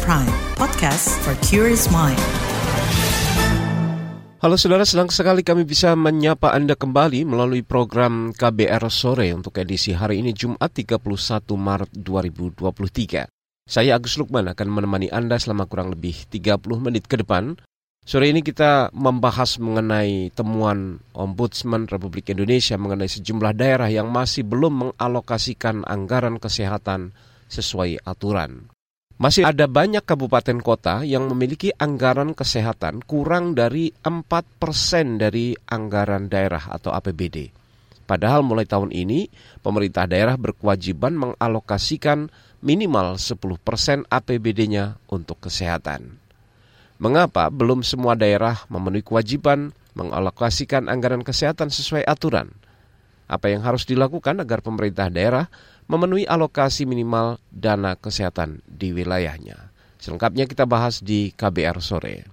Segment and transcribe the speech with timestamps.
[0.00, 2.16] Prime, podcast for curious mind.
[4.40, 9.92] Halo saudara, senang sekali kami bisa menyapa Anda kembali melalui program KBR Sore untuk edisi
[9.92, 10.96] hari ini Jumat 31
[11.44, 13.28] Maret 2023.
[13.68, 17.60] Saya Agus Lukman akan menemani Anda selama kurang lebih 30 menit ke depan.
[18.00, 24.88] Sore ini kita membahas mengenai temuan Ombudsman Republik Indonesia mengenai sejumlah daerah yang masih belum
[24.88, 27.12] mengalokasikan anggaran kesehatan
[27.52, 28.71] sesuai aturan.
[29.20, 36.32] Masih ada banyak kabupaten kota yang memiliki anggaran kesehatan kurang dari 4 persen dari anggaran
[36.32, 37.52] daerah atau APBD.
[38.02, 39.30] Padahal mulai tahun ini,
[39.62, 42.28] pemerintah daerah berkewajiban mengalokasikan
[42.60, 46.18] minimal 10 persen APBD-nya untuk kesehatan.
[47.02, 52.54] Mengapa belum semua daerah memenuhi kewajiban mengalokasikan anggaran kesehatan sesuai aturan?
[53.26, 55.48] Apa yang harus dilakukan agar pemerintah daerah
[55.86, 59.72] memenuhi alokasi minimal dana kesehatan di wilayahnya.
[60.02, 62.26] Selengkapnya kita bahas di KBR sore.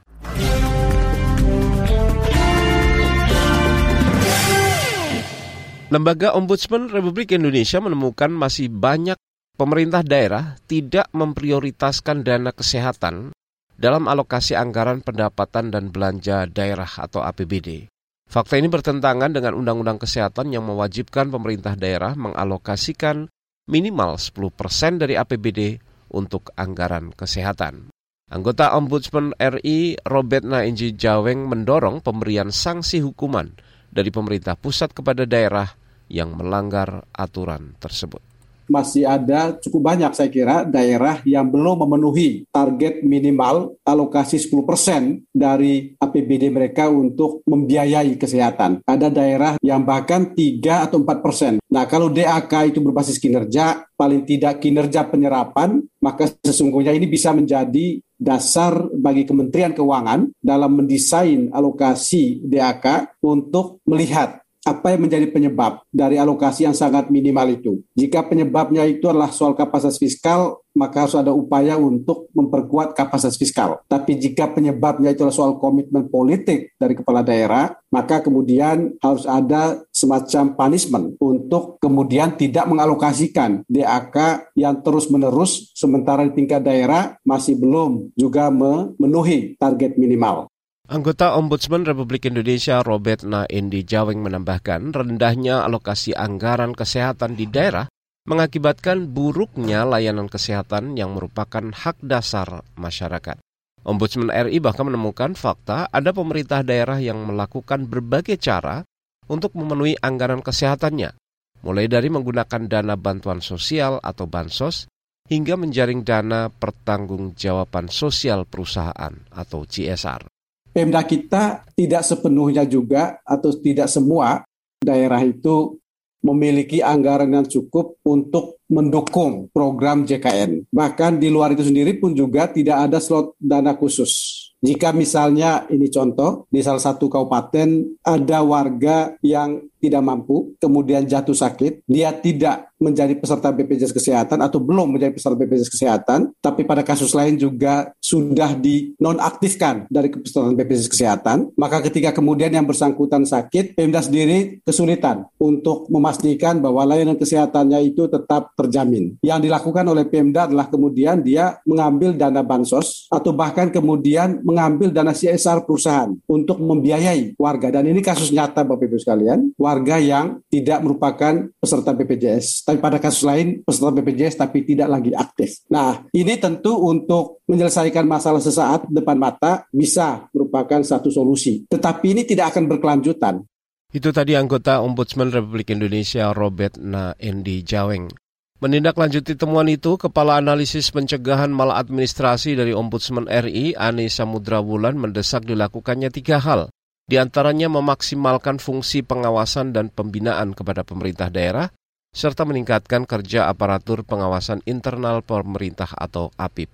[5.89, 9.17] Lembaga Ombudsman Republik Indonesia menemukan masih banyak
[9.57, 13.33] pemerintah daerah tidak memprioritaskan dana kesehatan
[13.73, 17.89] dalam alokasi anggaran pendapatan dan belanja daerah atau APBD.
[18.29, 23.25] Fakta ini bertentangan dengan Undang-Undang Kesehatan yang mewajibkan pemerintah daerah mengalokasikan
[23.69, 25.77] minimal 10% dari APBD
[26.09, 27.93] untuk anggaran kesehatan.
[28.29, 33.53] Anggota Ombudsman RI Robert Nainji Jaweng mendorong pemberian sanksi hukuman
[33.89, 35.69] dari pemerintah pusat kepada daerah
[36.09, 38.28] yang melanggar aturan tersebut
[38.69, 45.93] masih ada cukup banyak saya kira daerah yang belum memenuhi target minimal alokasi 10% dari
[45.97, 48.85] APBD mereka untuk membiayai kesehatan.
[48.85, 51.59] Ada daerah yang bahkan 3 atau 4%.
[51.69, 57.99] Nah, kalau DAK itu berbasis kinerja, paling tidak kinerja penyerapan, maka sesungguhnya ini bisa menjadi
[58.19, 66.19] dasar bagi Kementerian Keuangan dalam mendesain alokasi DAK untuk melihat apa yang menjadi penyebab dari
[66.19, 67.73] alokasi yang sangat minimal itu.
[67.95, 73.81] Jika penyebabnya itu adalah soal kapasitas fiskal, maka harus ada upaya untuk memperkuat kapasitas fiskal.
[73.87, 79.81] Tapi jika penyebabnya itu adalah soal komitmen politik dari kepala daerah, maka kemudian harus ada
[79.89, 88.13] semacam punishment untuk kemudian tidak mengalokasikan DAK yang terus-menerus sementara di tingkat daerah masih belum
[88.13, 90.51] juga memenuhi target minimal.
[90.89, 97.85] Anggota Ombudsman Republik Indonesia Robert Naendi Jaweng menambahkan rendahnya alokasi anggaran kesehatan di daerah
[98.25, 103.37] mengakibatkan buruknya layanan kesehatan yang merupakan hak dasar masyarakat.
[103.85, 108.81] Ombudsman RI bahkan menemukan fakta ada pemerintah daerah yang melakukan berbagai cara
[109.29, 111.13] untuk memenuhi anggaran kesehatannya,
[111.61, 114.89] mulai dari menggunakan dana bantuan sosial atau bansos
[115.29, 120.38] hingga menjaring dana pertanggungjawaban sosial perusahaan atau CSR.
[120.69, 124.45] Pemda kita tidak sepenuhnya juga atau tidak semua
[124.79, 125.79] daerah itu
[126.19, 130.67] memiliki anggaran yang cukup untuk mendukung program JKN.
[130.69, 134.45] Bahkan di luar itu sendiri pun juga tidak ada slot dana khusus.
[134.59, 141.35] Jika misalnya ini contoh di salah satu kabupaten ada warga yang tidak mampu, kemudian jatuh
[141.35, 146.81] sakit, dia tidak menjadi peserta BPJS Kesehatan atau belum menjadi peserta BPJS Kesehatan, tapi pada
[146.81, 153.75] kasus lain juga sudah dinonaktifkan dari kepesertaan BPJS Kesehatan, maka ketika kemudian yang bersangkutan sakit,
[153.75, 159.19] Pemda sendiri kesulitan untuk memastikan bahwa layanan kesehatannya itu tetap terjamin.
[159.19, 165.11] Yang dilakukan oleh Pemda adalah kemudian dia mengambil dana bansos atau bahkan kemudian mengambil dana
[165.11, 167.69] CSR perusahaan untuk membiayai warga.
[167.69, 172.68] Dan ini kasus nyata Bapak Ibu sekalian, warga yang tidak merupakan peserta BPJS.
[172.69, 175.65] Tapi pada kasus lain peserta BPJS tapi tidak lagi aktif.
[175.73, 181.65] Nah, ini tentu untuk menyelesaikan masalah sesaat depan mata bisa merupakan satu solusi.
[181.65, 183.41] Tetapi ini tidak akan berkelanjutan.
[183.89, 188.13] Itu tadi anggota Ombudsman Republik Indonesia Robert Naendi Jaweng.
[188.61, 196.13] Menindaklanjuti temuan itu, Kepala Analisis Pencegahan Maladministrasi dari Ombudsman RI, Ani Samudra Wulan, mendesak dilakukannya
[196.13, 196.69] tiga hal
[197.09, 201.73] di antaranya memaksimalkan fungsi pengawasan dan pembinaan kepada pemerintah daerah,
[202.09, 206.73] serta meningkatkan kerja aparatur pengawasan internal pemerintah atau APIP.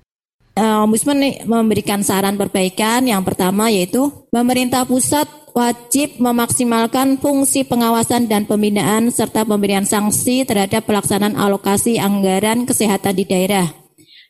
[0.55, 8.47] Uh, Ombudsman memberikan saran perbaikan yang pertama yaitu pemerintah pusat wajib memaksimalkan fungsi pengawasan dan
[8.47, 13.67] pembinaan serta pemberian sanksi terhadap pelaksanaan alokasi anggaran kesehatan di daerah.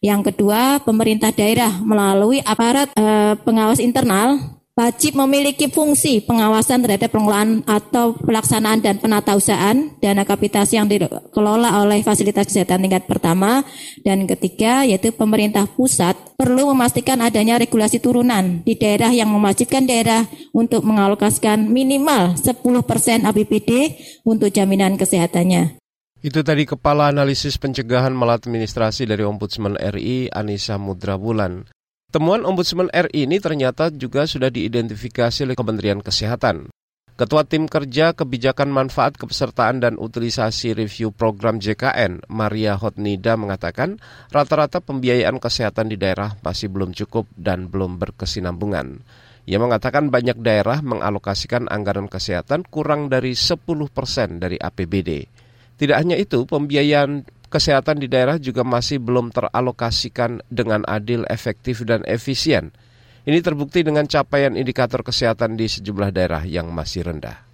[0.02, 7.64] Yang kedua, pemerintah daerah melalui aparat uh, pengawas internal wajib memiliki fungsi pengawasan terhadap pengelolaan
[7.64, 13.64] atau pelaksanaan dan penatausahaan dana kapitasi yang dikelola oleh fasilitas kesehatan tingkat pertama
[14.04, 20.28] dan ketiga yaitu pemerintah pusat perlu memastikan adanya regulasi turunan di daerah yang mewajibkan daerah
[20.52, 23.96] untuk mengalokasikan minimal 10% APBD
[24.28, 25.80] untuk jaminan kesehatannya.
[26.20, 31.75] Itu tadi Kepala Analisis Pencegahan Maladministrasi dari Ombudsman RI, Anissa Mudrabulan.
[32.16, 36.72] Temuan Ombudsman RI ini ternyata juga sudah diidentifikasi oleh Kementerian Kesehatan.
[37.20, 44.00] Ketua Tim Kerja Kebijakan Manfaat Kepesertaan dan Utilisasi Review Program JKN, Maria Hotnida mengatakan
[44.32, 49.04] rata-rata pembiayaan kesehatan di daerah masih belum cukup dan belum berkesinambungan.
[49.52, 53.60] Ia mengatakan banyak daerah mengalokasikan anggaran kesehatan kurang dari 10
[53.92, 55.28] persen dari APBD.
[55.76, 62.04] Tidak hanya itu, pembiayaan kesehatan di daerah juga masih belum teralokasikan dengan adil, efektif, dan
[62.04, 62.76] efisien.
[63.24, 67.46] Ini terbukti dengan capaian indikator kesehatan di sejumlah daerah yang masih rendah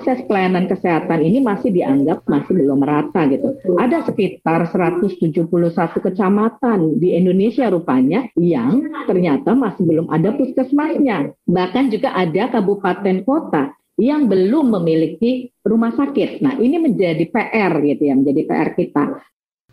[0.00, 3.60] akses pelayanan kesehatan ini masih dianggap masih belum merata gitu.
[3.76, 5.44] Ada sekitar 171
[5.76, 11.36] kecamatan di Indonesia rupanya yang ternyata masih belum ada puskesmasnya.
[11.44, 16.40] Bahkan juga ada kabupaten kota yang belum memiliki rumah sakit.
[16.40, 19.04] Nah, ini menjadi PR gitu ya, menjadi PR kita.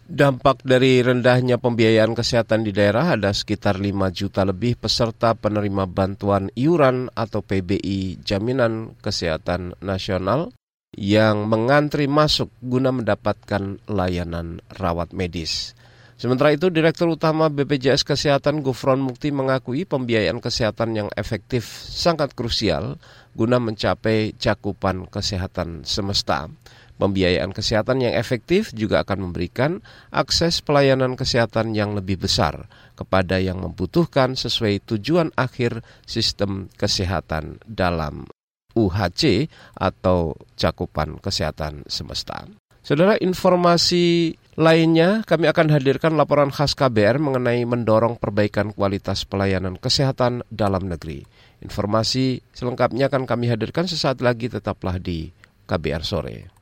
[0.07, 6.47] Dampak dari rendahnya pembiayaan kesehatan di daerah ada sekitar 5 juta lebih peserta penerima bantuan
[6.55, 10.55] iuran atau PBI Jaminan Kesehatan Nasional
[10.95, 15.75] yang mengantri masuk guna mendapatkan layanan rawat medis.
[16.15, 22.95] Sementara itu, Direktur Utama BPJS Kesehatan Gufron Mukti mengakui pembiayaan kesehatan yang efektif sangat krusial
[23.35, 26.47] guna mencapai cakupan kesehatan semesta.
[26.97, 32.65] Pembiayaan kesehatan yang efektif juga akan memberikan akses pelayanan kesehatan yang lebih besar
[32.97, 38.25] kepada yang membutuhkan sesuai tujuan akhir sistem kesehatan dalam
[38.73, 39.45] UHC
[39.77, 42.49] atau cakupan kesehatan semesta.
[42.81, 50.41] Saudara, informasi lainnya kami akan hadirkan laporan khas KBR mengenai mendorong perbaikan kualitas pelayanan kesehatan
[50.49, 51.21] dalam negeri.
[51.61, 55.29] Informasi selengkapnya akan kami hadirkan sesaat lagi tetaplah di
[55.69, 56.56] KBR sore.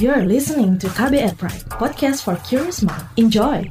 [0.00, 3.04] You're listening to KBR Pride, podcast for curious mind.
[3.20, 3.68] Enjoy!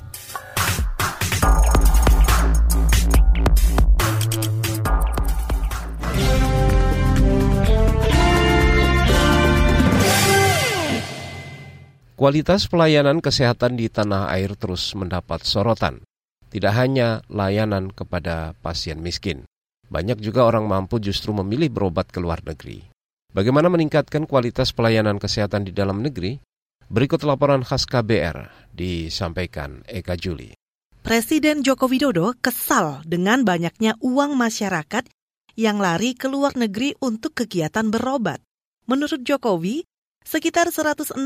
[12.13, 16.05] Kualitas pelayanan kesehatan di tanah air terus mendapat sorotan.
[16.53, 19.49] Tidak hanya layanan kepada pasien miskin,
[19.89, 22.98] banyak juga orang mampu justru memilih berobat ke luar negeri.
[23.29, 26.41] Bagaimana meningkatkan kualitas pelayanan kesehatan di dalam negeri?
[26.89, 30.57] Berikut laporan khas KBR disampaikan Eka Juli.
[31.05, 35.05] Presiden Joko Widodo kesal dengan banyaknya uang masyarakat
[35.53, 38.41] yang lari ke luar negeri untuk kegiatan berobat.
[38.89, 39.85] Menurut Jokowi,
[40.25, 41.21] sekitar 165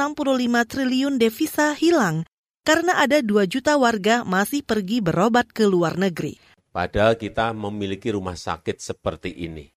[0.67, 2.27] triliun devisa hilang
[2.67, 6.35] karena ada 2 juta warga masih pergi berobat ke luar negeri.
[6.67, 9.72] Padahal kita memiliki rumah sakit seperti ini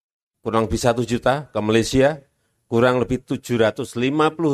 [0.46, 2.22] kurang lebih satu juta ke Malaysia,
[2.70, 3.98] kurang lebih 750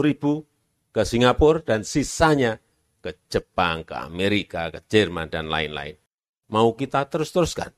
[0.00, 0.48] ribu
[0.88, 2.56] ke Singapura, dan sisanya
[3.04, 6.00] ke Jepang, ke Amerika, ke Jerman, dan lain-lain.
[6.48, 7.76] Mau kita terus-teruskan.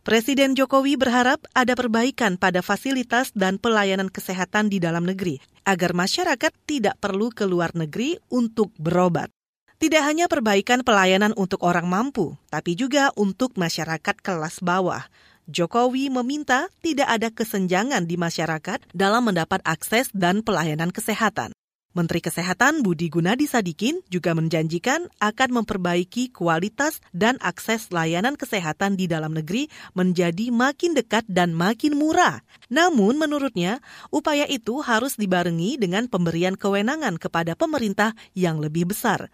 [0.00, 5.36] Presiden Jokowi berharap ada perbaikan pada fasilitas dan pelayanan kesehatan di dalam negeri,
[5.68, 9.28] agar masyarakat tidak perlu ke luar negeri untuk berobat.
[9.76, 15.04] Tidak hanya perbaikan pelayanan untuk orang mampu, tapi juga untuk masyarakat kelas bawah.
[15.50, 21.50] Jokowi meminta tidak ada kesenjangan di masyarakat dalam mendapat akses dan pelayanan kesehatan.
[21.90, 29.10] Menteri Kesehatan Budi Gunadi Sadikin juga menjanjikan akan memperbaiki kualitas dan akses layanan kesehatan di
[29.10, 29.66] dalam negeri
[29.98, 32.46] menjadi makin dekat dan makin murah.
[32.70, 33.82] Namun menurutnya,
[34.14, 39.26] upaya itu harus dibarengi dengan pemberian kewenangan kepada pemerintah yang lebih besar.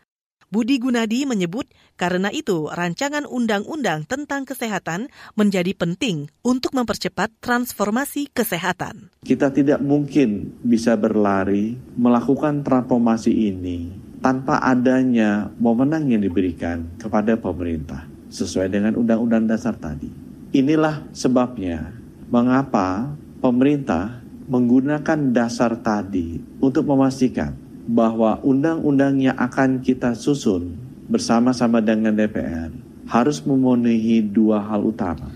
[0.46, 1.66] Budi Gunadi menyebut
[1.98, 9.10] karena itu rancangan undang-undang tentang kesehatan menjadi penting untuk mempercepat transformasi kesehatan.
[9.26, 13.90] Kita tidak mungkin bisa berlari melakukan transformasi ini
[14.22, 20.08] tanpa adanya wewenang yang diberikan kepada pemerintah sesuai dengan undang-undang dasar tadi.
[20.54, 21.90] Inilah sebabnya
[22.30, 30.74] mengapa pemerintah menggunakan dasar tadi untuk memastikan bahwa undang-undang yang akan kita susun
[31.06, 32.74] bersama-sama dengan DPR
[33.06, 35.30] harus memenuhi dua hal utama.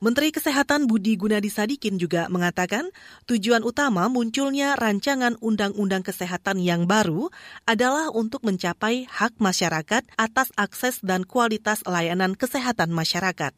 [0.00, 2.88] Menteri Kesehatan Budi Gunadi Sadikin juga mengatakan
[3.28, 7.28] tujuan utama munculnya rancangan undang-undang kesehatan yang baru
[7.68, 13.52] adalah untuk mencapai hak masyarakat atas akses dan kualitas layanan kesehatan masyarakat.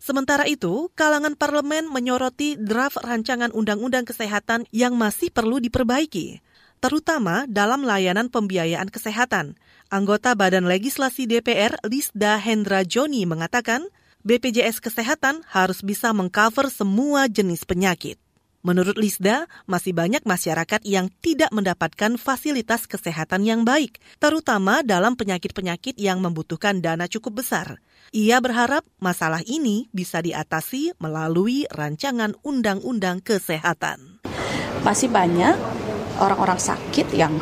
[0.00, 6.40] Sementara itu, kalangan parlemen menyoroti draft rancangan undang-undang kesehatan yang masih perlu diperbaiki,
[6.80, 9.60] terutama dalam layanan pembiayaan kesehatan.
[9.92, 13.84] Anggota Badan Legislasi DPR, Lisda Hendra Joni, mengatakan
[14.20, 18.20] BPJS Kesehatan harus bisa mengcover semua jenis penyakit.
[18.60, 25.96] Menurut Lisda, masih banyak masyarakat yang tidak mendapatkan fasilitas kesehatan yang baik, terutama dalam penyakit-penyakit
[25.96, 27.80] yang membutuhkan dana cukup besar.
[28.12, 34.20] Ia berharap masalah ini bisa diatasi melalui rancangan undang-undang kesehatan.
[34.84, 35.56] Masih banyak
[36.20, 37.32] orang-orang sakit yang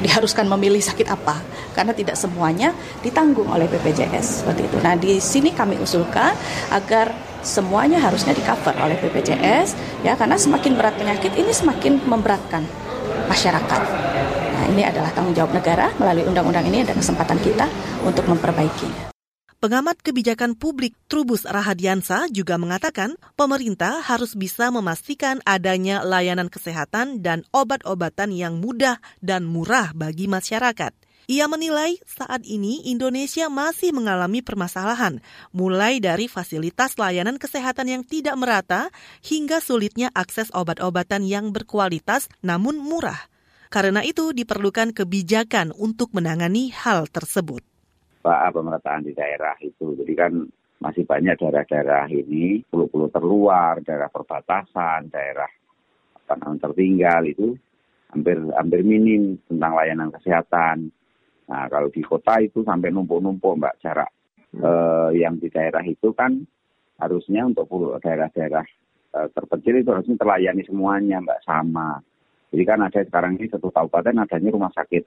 [0.00, 1.40] diharuskan memilih sakit apa
[1.72, 4.76] karena tidak semuanya ditanggung oleh BPJS seperti itu.
[4.84, 6.36] Nah, di sini kami usulkan
[6.68, 12.62] agar semuanya harusnya di cover oleh BPJS ya karena semakin berat penyakit ini semakin memberatkan
[13.28, 13.82] masyarakat.
[14.56, 17.66] Nah, ini adalah tanggung jawab negara melalui undang-undang ini ada kesempatan kita
[18.04, 19.15] untuk memperbaikinya.
[19.56, 27.40] Pengamat kebijakan publik Trubus Rahadiansa juga mengatakan pemerintah harus bisa memastikan adanya layanan kesehatan dan
[27.56, 30.92] obat-obatan yang mudah dan murah bagi masyarakat.
[31.32, 35.24] Ia menilai saat ini Indonesia masih mengalami permasalahan,
[35.56, 38.92] mulai dari fasilitas layanan kesehatan yang tidak merata
[39.24, 43.32] hingga sulitnya akses obat-obatan yang berkualitas namun murah.
[43.72, 47.64] Karena itu diperlukan kebijakan untuk menangani hal tersebut.
[48.26, 50.32] Pak pemerataan di daerah itu, jadi kan
[50.82, 55.46] masih banyak daerah-daerah ini, pulau-pulau terluar, daerah perbatasan, daerah
[56.26, 57.54] apa namanya tertinggal itu
[58.10, 60.90] hampir hampir minim tentang layanan kesehatan.
[61.46, 64.10] Nah, kalau di kota itu sampai numpuk-numpuk, Mbak, jarak
[64.58, 66.42] eh, yang di daerah itu kan
[66.98, 67.70] harusnya untuk
[68.02, 68.66] daerah-daerah
[69.14, 72.02] eh, terpencil itu harusnya terlayani semuanya, Mbak, sama.
[72.50, 75.06] Jadi kan ada sekarang ini satu kabupaten adanya rumah sakit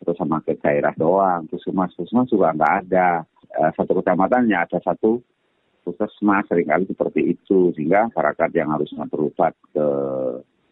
[0.00, 3.24] terus sama ke daerah doang, puskesmas puskesmas juga nggak ada.
[3.46, 5.22] Eh, satu kecamatannya ada satu
[5.86, 9.86] puskesmas sering kali seperti itu sehingga masyarakat yang harusnya berobat ke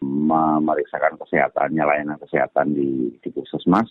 [0.03, 3.89] memeriksakan kesehatannya layanan kesehatan di, di puskesmas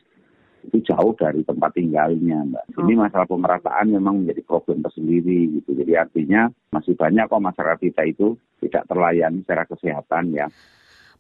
[0.65, 2.65] itu jauh dari tempat tinggalnya, Mbak.
[2.81, 2.99] Ini oh.
[3.05, 5.77] masalah pemerataan memang menjadi problem tersendiri gitu.
[5.77, 8.33] Jadi artinya masih banyak kok masyarakat kita itu
[8.65, 10.49] tidak terlayani secara kesehatan ya.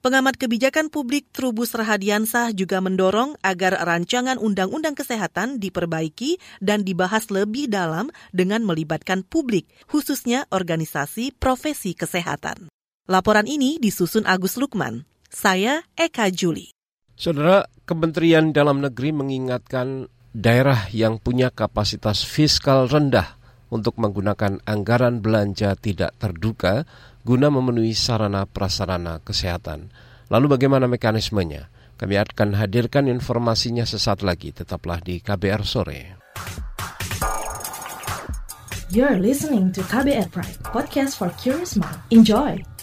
[0.05, 7.73] Pengamat kebijakan publik Trubus Rahadiansah juga mendorong agar rancangan undang-undang kesehatan diperbaiki dan dibahas lebih
[7.73, 12.69] dalam dengan melibatkan publik, khususnya organisasi profesi kesehatan.
[13.09, 15.09] Laporan ini disusun Agus Lukman.
[15.33, 16.69] Saya Eka Juli.
[17.17, 23.41] Saudara, Kementerian Dalam Negeri mengingatkan daerah yang punya kapasitas fiskal rendah
[23.73, 26.85] untuk menggunakan anggaran belanja tidak terduga
[27.25, 29.89] guna memenuhi sarana prasarana kesehatan.
[30.29, 31.73] Lalu bagaimana mekanismenya?
[31.97, 34.53] Kami akan hadirkan informasinya sesaat lagi.
[34.53, 36.01] Tetaplah di KBR Sore.
[38.93, 41.99] You're listening to KBR Pride, podcast for curious mind.
[42.15, 42.74] Enjoy!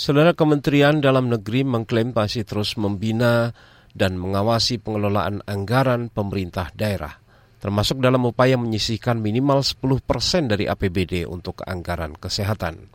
[0.00, 3.52] Saudara Kementerian Dalam Negeri mengklaim masih terus membina
[3.92, 7.20] dan mengawasi pengelolaan anggaran pemerintah daerah,
[7.60, 12.88] termasuk dalam upaya menyisihkan minimal 10 persen dari APBD untuk anggaran kesehatan.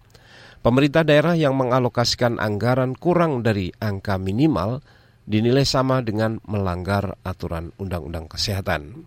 [0.65, 4.81] Pemerintah daerah yang mengalokasikan anggaran kurang dari angka minimal
[5.29, 9.05] dinilai sama dengan melanggar aturan Undang-Undang Kesehatan.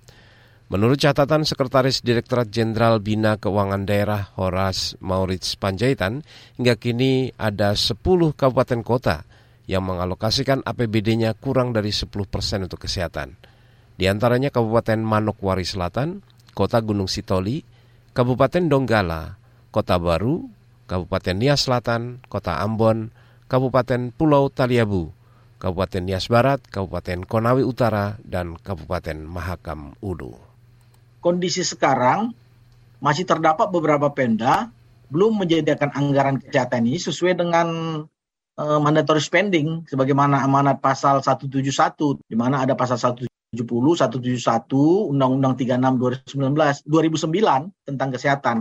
[0.69, 6.21] Menurut catatan Sekretaris Direktorat Jenderal Bina Keuangan Daerah Horas Maurits Panjaitan,
[6.61, 7.97] hingga kini ada 10
[8.37, 9.25] kabupaten kota
[9.65, 13.41] yang mengalokasikan APBD-nya kurang dari 10 persen untuk kesehatan.
[13.97, 16.21] Di antaranya Kabupaten Manokwari Selatan,
[16.53, 17.65] Kota Gunung Sitoli,
[18.13, 19.41] Kabupaten Donggala,
[19.73, 20.53] Kota Baru,
[20.85, 23.09] Kabupaten Nias Selatan, Kota Ambon,
[23.49, 25.17] Kabupaten Pulau Taliabu,
[25.57, 30.48] Kabupaten Nias Barat, Kabupaten Konawe Utara, dan Kabupaten Mahakam Ulu
[31.19, 32.35] kondisi sekarang
[32.99, 34.71] masih terdapat beberapa pemda
[35.09, 37.69] belum menyediakan anggaran kesehatan ini sesuai dengan
[38.61, 41.65] uh, mandatory spending sebagaimana amanat pasal 171
[42.29, 44.45] di mana ada pasal 170 171
[45.15, 48.59] Undang-Undang 36 2019 2009 tentang kesehatan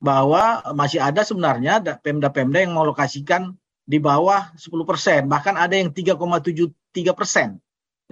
[0.00, 3.52] bahwa masih ada sebenarnya pemda-pemda yang mengalokasikan
[3.90, 7.58] di bawah 10%, bahkan ada yang 3,73%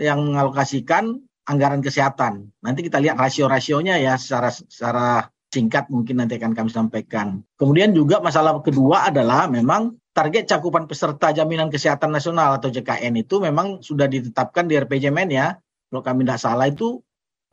[0.02, 2.52] yang mengalokasikan anggaran kesehatan.
[2.60, 5.08] Nanti kita lihat rasio-rasionya ya secara secara
[5.48, 7.40] singkat mungkin nanti akan kami sampaikan.
[7.56, 13.40] Kemudian juga masalah kedua adalah memang target cakupan peserta jaminan kesehatan nasional atau JKN itu
[13.40, 15.56] memang sudah ditetapkan di RPJMN ya.
[15.88, 17.00] Kalau kami tidak salah itu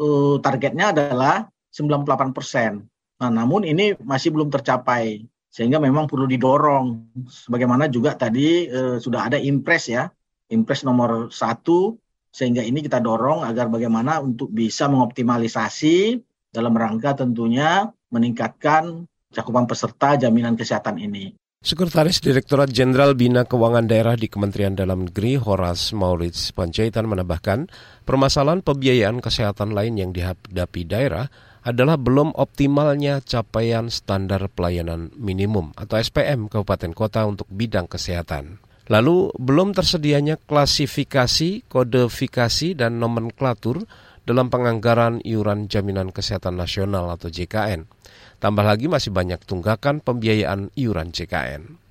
[0.04, 2.84] uh, targetnya adalah 98 persen.
[3.16, 7.16] Nah, namun ini masih belum tercapai sehingga memang perlu didorong.
[7.32, 10.12] Sebagaimana juga tadi eh, sudah ada impres ya,
[10.52, 11.96] impres nomor satu,
[12.36, 16.20] sehingga ini kita dorong agar bagaimana untuk bisa mengoptimalisasi
[16.51, 21.32] dalam rangka tentunya meningkatkan cakupan peserta jaminan kesehatan ini.
[21.63, 27.72] Sekretaris Direktorat Jenderal Bina Keuangan Daerah di Kementerian Dalam Negeri Horas Maurits Panjaitan menambahkan,
[28.04, 31.32] permasalahan pembiayaan kesehatan lain yang dihadapi daerah
[31.65, 38.62] adalah belum optimalnya capaian standar pelayanan minimum atau SPM Kabupaten Kota untuk bidang kesehatan.
[38.86, 43.82] Lalu belum tersedianya klasifikasi, kodifikasi, dan nomenklatur
[44.25, 47.89] dalam penganggaran iuran jaminan kesehatan nasional atau JKN.
[48.38, 51.82] Tambah lagi masih banyak tunggakan pembiayaan iuran JKN.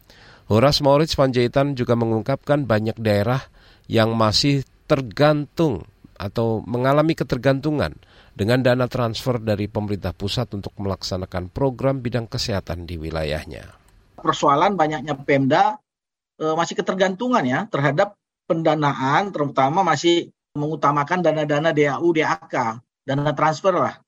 [0.51, 3.41] Horas Maurits Panjaitan juga mengungkapkan banyak daerah
[3.89, 7.97] yang masih tergantung atau mengalami ketergantungan
[8.37, 13.67] dengan dana transfer dari pemerintah pusat untuk melaksanakan program bidang kesehatan di wilayahnya.
[14.21, 15.84] Persoalan banyaknya Pemda
[16.39, 24.05] e, masih ketergantungan ya terhadap pendanaan, terutama masih mengutamakan dana-dana DAU, DAK, dana transfer lah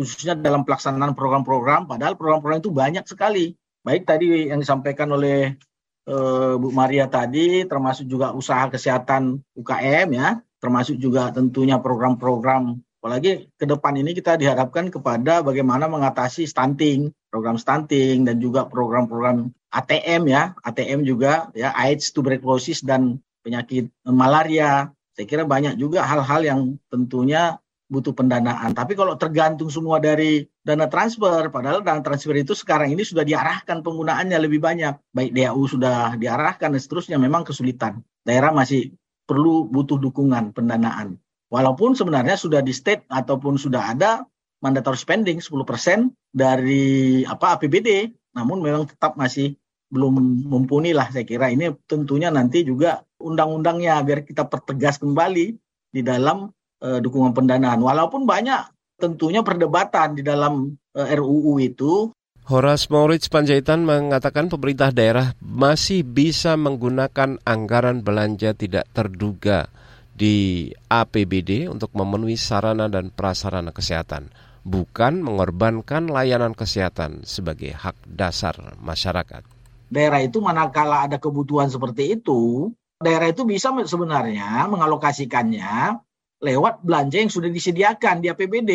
[0.00, 3.52] khususnya dalam pelaksanaan program-program, padahal program-program itu banyak sekali.
[3.84, 5.60] Baik tadi yang disampaikan oleh
[6.08, 6.16] e,
[6.56, 12.80] Bu Maria tadi, termasuk juga usaha kesehatan UKM ya, termasuk juga tentunya program-program.
[13.00, 19.52] Apalagi ke depan ini kita diharapkan kepada bagaimana mengatasi stunting, program stunting dan juga program-program
[19.70, 24.90] ATM ya, ATM juga ya AIDS, tuberkulosis dan penyakit malaria.
[25.14, 26.60] Saya kira banyak juga hal-hal yang
[26.90, 28.70] tentunya butuh pendanaan.
[28.70, 33.82] Tapi kalau tergantung semua dari dana transfer, padahal dana transfer itu sekarang ini sudah diarahkan
[33.82, 34.94] penggunaannya lebih banyak.
[35.10, 38.06] Baik DAU sudah diarahkan dan seterusnya memang kesulitan.
[38.22, 38.94] Daerah masih
[39.26, 41.18] perlu butuh dukungan pendanaan.
[41.50, 44.22] Walaupun sebenarnya sudah di state ataupun sudah ada
[44.62, 49.58] mandatory spending 10% dari apa APBD, namun memang tetap masih
[49.90, 55.46] belum mumpuni lah saya kira ini tentunya nanti juga undang-undangnya biar kita pertegas kembali
[55.90, 56.46] di dalam
[56.80, 57.82] uh, dukungan pendanaan.
[57.82, 62.14] Walaupun banyak tentunya perdebatan di dalam uh, eh, RUU itu.
[62.50, 69.70] Horas Maurits Panjaitan mengatakan pemerintah daerah masih bisa menggunakan anggaran belanja tidak terduga
[70.10, 74.34] di APBD untuk memenuhi sarana dan prasarana kesehatan,
[74.66, 79.59] bukan mengorbankan layanan kesehatan sebagai hak dasar masyarakat.
[79.90, 82.70] Daerah itu manakala ada kebutuhan seperti itu,
[83.02, 85.98] daerah itu bisa sebenarnya mengalokasikannya
[86.40, 88.72] lewat belanja yang sudah disediakan di APBD,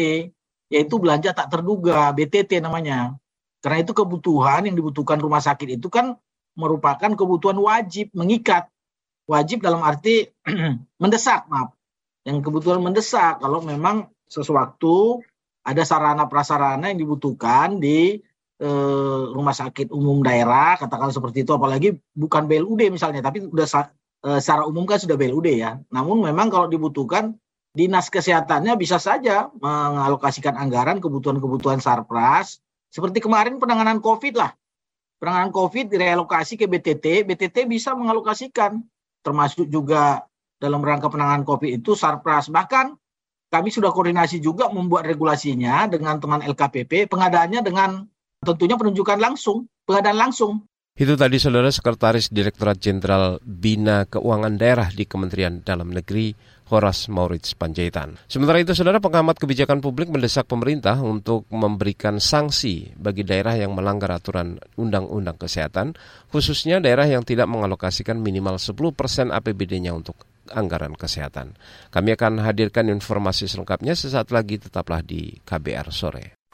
[0.69, 3.15] yaitu belanja tak terduga, BTT namanya.
[3.63, 6.19] Karena itu kebutuhan yang dibutuhkan rumah sakit itu kan
[6.53, 8.69] merupakan kebutuhan wajib, mengikat.
[9.25, 10.29] Wajib dalam arti
[11.01, 11.73] mendesak, maaf.
[12.27, 15.25] Yang kebutuhan mendesak kalau memang sesuatu
[15.65, 18.21] ada sarana prasarana yang dibutuhkan di
[18.61, 23.67] eh, rumah sakit umum daerah, katakan seperti itu, apalagi bukan BLUD misalnya, tapi sudah
[24.25, 25.79] eh, secara umum kan sudah BLUD ya.
[25.91, 27.35] Namun memang kalau dibutuhkan
[27.75, 34.55] dinas kesehatannya bisa saja mengalokasikan anggaran kebutuhan-kebutuhan sarpras seperti kemarin penanganan COVID lah.
[35.19, 38.79] Penanganan COVID direlokasi ke BTT, BTT bisa mengalokasikan
[39.19, 40.23] termasuk juga
[40.55, 42.47] dalam rangka penanganan COVID itu sarpras.
[42.47, 42.95] Bahkan
[43.51, 48.07] kami sudah koordinasi juga membuat regulasinya dengan teman LKPP, pengadaannya dengan
[48.45, 50.63] tentunya penunjukan langsung, pengadaan langsung.
[50.95, 56.31] Itu tadi saudara Sekretaris Direktorat Jenderal Bina Keuangan Daerah di Kementerian Dalam Negeri
[56.71, 58.15] Horas Maurits Panjaitan.
[58.31, 64.07] Sementara itu, saudara pengamat kebijakan publik mendesak pemerintah untuk memberikan sanksi bagi daerah yang melanggar
[64.07, 65.99] aturan undang-undang kesehatan,
[66.31, 71.59] khususnya daerah yang tidak mengalokasikan minimal 10 persen APBD-nya untuk anggaran kesehatan.
[71.91, 76.44] Kami akan hadirkan informasi selengkapnya sesaat lagi, tetaplah di KBR Sore.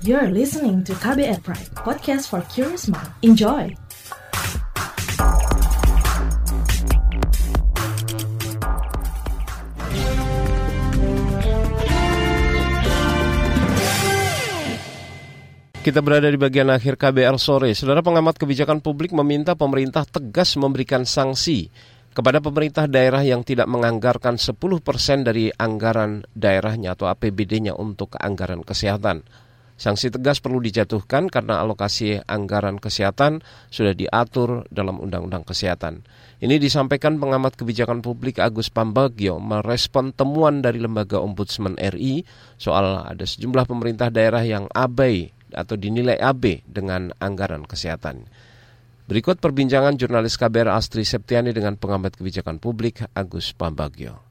[0.00, 3.12] You're listening to KBR Pride, podcast for curious mind.
[3.20, 3.68] Enjoy!
[15.84, 17.76] Kita berada di bagian akhir KBR sore.
[17.76, 21.68] Saudara pengamat kebijakan publik meminta pemerintah tegas memberikan sanksi
[22.16, 28.64] kepada pemerintah daerah yang tidak menganggarkan 10 persen dari anggaran daerahnya atau APBD-nya untuk anggaran
[28.64, 29.49] kesehatan.
[29.80, 33.40] Sanksi tegas perlu dijatuhkan karena alokasi anggaran kesehatan
[33.72, 36.04] sudah diatur dalam Undang-Undang Kesehatan.
[36.44, 42.28] Ini disampaikan pengamat kebijakan publik Agus Pambagio merespon temuan dari Lembaga Ombudsman RI
[42.60, 48.28] soal ada sejumlah pemerintah daerah yang abai atau dinilai AB dengan anggaran kesehatan.
[49.08, 54.29] Berikut perbincangan jurnalis KBR Astri Septiani dengan pengamat kebijakan publik Agus Pambagio.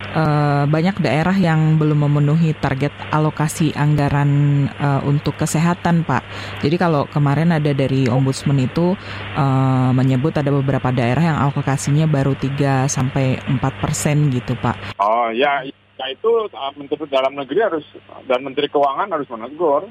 [0.00, 6.24] Uh, banyak daerah yang belum memenuhi target alokasi anggaran uh, untuk kesehatan, Pak.
[6.60, 8.96] Jadi kalau kemarin ada dari Ombudsman itu
[9.36, 15.00] uh, menyebut ada beberapa daerah yang alokasinya baru 3 sampai 4 persen gitu, Pak.
[15.00, 15.64] Oh ya,
[15.96, 16.30] ya itu
[16.76, 17.86] Menteri Dalam Negeri harus
[18.28, 19.88] dan Menteri Keuangan harus menegur.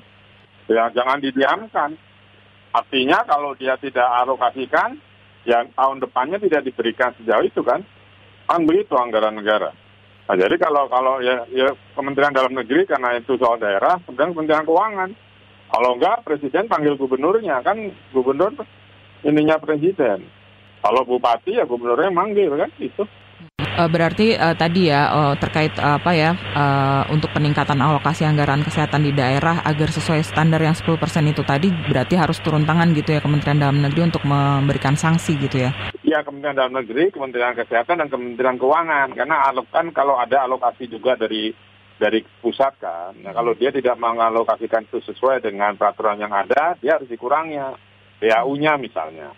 [0.65, 1.93] Ya jangan didiamkan.
[2.73, 4.99] Artinya kalau dia tidak alokasikan,
[5.47, 7.85] ya tahun depannya tidak diberikan sejauh itu kan.
[8.45, 9.73] Kan begitu anggaran negara.
[10.25, 14.65] Nah, jadi kalau kalau ya, ya Kementerian Dalam Negeri karena itu soal daerah, kemudian Kementerian
[14.65, 15.09] Keuangan.
[15.69, 17.77] Kalau enggak, Presiden panggil gubernurnya kan
[18.09, 18.53] gubernur
[19.21, 20.25] ininya Presiden.
[20.81, 23.05] Kalau bupati ya gubernurnya manggil kan itu.
[23.75, 28.63] Uh, berarti uh, tadi ya uh, terkait uh, apa ya uh, untuk peningkatan alokasi anggaran
[28.63, 30.95] kesehatan di daerah agar sesuai standar yang 10%
[31.27, 35.67] itu tadi berarti harus turun tangan gitu ya Kementerian Dalam Negeri untuk memberikan sanksi gitu
[35.67, 35.75] ya.
[36.07, 40.87] Iya Kementerian Dalam Negeri, Kementerian Kesehatan dan Kementerian Keuangan karena alok kan kalau ada alokasi
[40.87, 41.51] juga dari
[41.99, 43.11] dari pusat kan.
[43.23, 47.75] Nah, kalau dia tidak mengalokasikan itu sesuai dengan peraturan yang ada, dia harus dikurangnya.
[48.19, 49.31] PAU-nya misalnya.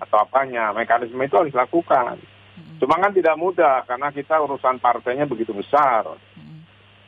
[0.00, 2.20] Atau apanya, mekanisme itu harus dilakukan.
[2.80, 6.08] Cuma kan tidak mudah karena kita urusan partainya begitu besar.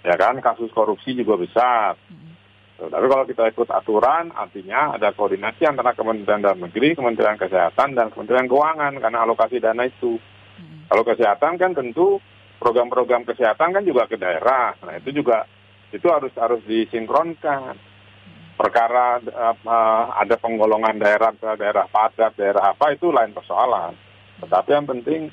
[0.03, 1.95] Ya kan, kasus korupsi juga besar.
[2.83, 8.11] Tapi kalau kita ikut aturan, artinya ada koordinasi antara Kementerian Dalam Negeri, Kementerian Kesehatan, dan
[8.11, 10.19] Kementerian Keuangan karena alokasi dana itu.
[10.91, 12.19] Kalau kesehatan kan tentu
[12.59, 14.75] program-program kesehatan kan juga ke daerah.
[14.83, 15.47] Nah itu juga
[15.95, 17.79] itu harus harus disinkronkan.
[18.59, 23.97] Perkara uh, ada penggolongan daerah ke daerah padat, daerah apa itu lain persoalan.
[24.43, 25.33] Tetapi yang penting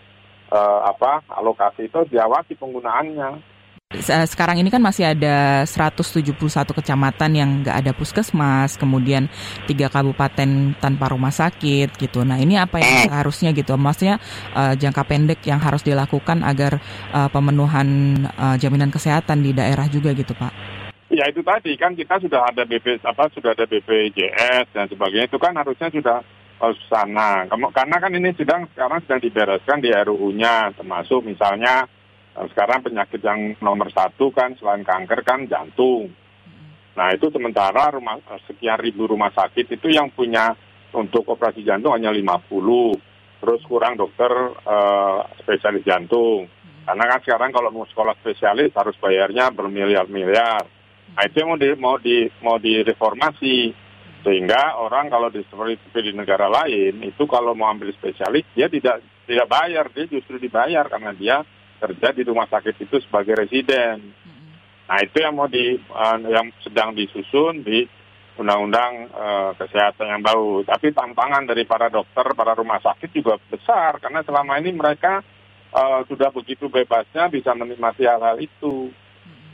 [0.52, 3.60] uh, apa alokasi itu diawasi penggunaannya.
[4.06, 6.38] Sekarang ini kan masih ada 171
[6.78, 9.26] kecamatan yang nggak ada puskesmas, kemudian
[9.66, 12.22] tiga kabupaten tanpa rumah sakit gitu.
[12.22, 13.74] Nah ini apa yang harusnya gitu?
[13.82, 14.22] Maksudnya
[14.54, 16.78] uh, jangka pendek yang harus dilakukan agar
[17.10, 17.90] uh, pemenuhan
[18.38, 20.54] uh, jaminan kesehatan di daerah juga gitu, Pak.
[21.10, 25.42] Ya itu tadi kan kita sudah ada BP apa sudah ada BPJS dan sebagainya itu
[25.42, 26.22] kan harusnya sudah
[26.62, 27.48] oh, sana.
[27.50, 31.88] Karena kan ini sedang sekarang sedang dibereskan di RUU-nya, termasuk misalnya
[32.36, 36.12] eh, sekarang penyakit yang nomor satu kan selain kanker kan jantung.
[37.00, 40.52] Nah itu sementara rumah eh, sekian ribu rumah sakit itu yang punya
[40.91, 42.50] untuk operasi jantung hanya 50,
[43.39, 44.34] terus kurang dokter
[44.65, 46.50] uh, spesialis jantung.
[46.82, 50.65] Karena kan sekarang kalau mau sekolah spesialis harus bayarnya bermiliar-miliar.
[51.13, 53.69] Nah itu yang mau di, mau di mau direformasi
[54.20, 59.00] sehingga orang kalau di seperti di negara lain itu kalau mau ambil spesialis dia tidak
[59.24, 61.38] tidak bayar, dia justru dibayar karena dia
[61.80, 64.12] kerja di rumah sakit itu sebagai residen.
[64.90, 67.86] Nah itu yang mau di uh, yang sedang disusun di
[68.36, 70.68] undang-undang uh, kesehatan yang baru.
[70.68, 75.24] Tapi tantangan dari para dokter, para rumah sakit juga besar karena selama ini mereka
[75.72, 78.92] uh, sudah begitu bebasnya bisa menikmati hal-hal itu.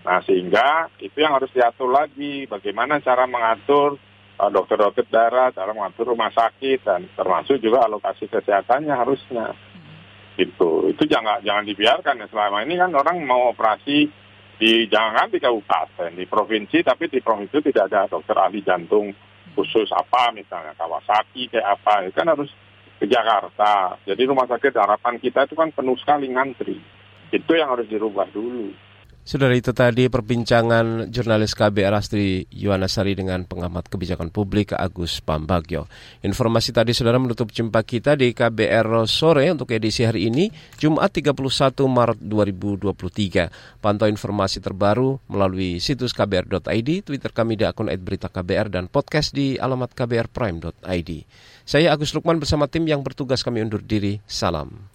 [0.08, 4.02] Nah sehingga itu yang harus diatur lagi bagaimana cara mengatur
[4.36, 9.56] dokter-dokter darah, cara mengatur rumah sakit dan termasuk juga alokasi kesehatannya harusnya.
[10.36, 14.12] Itu itu jangan jangan dibiarkan ya selama ini kan orang mau operasi
[14.60, 19.16] di jangan di kabupaten, di provinsi tapi di provinsi tidak ada dokter ahli jantung
[19.56, 22.52] khusus apa misalnya Kawasaki kayak apa itu kan harus
[23.00, 24.00] ke Jakarta.
[24.04, 26.80] Jadi rumah sakit harapan kita itu kan penuh sekali ngantri.
[27.32, 28.72] Itu yang harus dirubah dulu.
[29.26, 35.90] Saudara itu tadi perbincangan jurnalis KBR Astri Yuwanasari dengan pengamat kebijakan publik Agus Pambagio.
[36.22, 41.42] Informasi tadi saudara menutup jumpa kita di KBR sore untuk edisi hari ini, Jumat 31
[41.90, 43.82] Maret 2023.
[43.82, 49.58] Pantau informasi terbaru melalui situs kbr.id, Twitter kami di akun berita KBR, dan podcast di
[49.58, 51.12] alamat kbrprime.id.
[51.66, 54.22] Saya Agus Lukman bersama tim yang bertugas kami undur diri.
[54.30, 54.95] Salam.